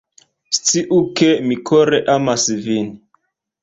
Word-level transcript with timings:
Sciu 0.57 0.97
ke, 1.21 1.29
mi 1.51 1.61
kore 1.71 2.03
amas 2.19 2.51
vin 2.67 2.95